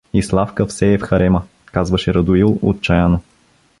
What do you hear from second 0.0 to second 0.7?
И Славка